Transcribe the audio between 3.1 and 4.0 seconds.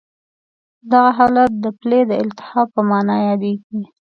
یادېږي.